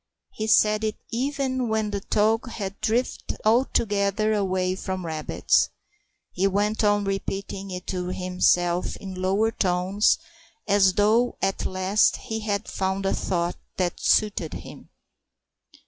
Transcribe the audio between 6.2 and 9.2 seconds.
He went on repeating it to himself in